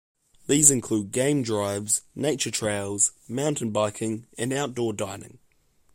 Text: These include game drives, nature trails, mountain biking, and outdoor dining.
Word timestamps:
These 0.47 0.71
include 0.71 1.11
game 1.11 1.43
drives, 1.43 2.01
nature 2.15 2.49
trails, 2.49 3.11
mountain 3.27 3.69
biking, 3.69 4.25
and 4.35 4.51
outdoor 4.51 4.93
dining. 4.93 5.37